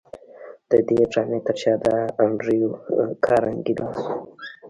د 0.69 0.71
دې 0.87 0.99
ډرامې 1.11 1.39
تر 1.47 1.55
شا 1.61 1.73
د 1.83 1.85
انډریو 2.23 2.69
کارنګي 3.25 3.73
لاس 3.79 3.99
و 4.07 4.11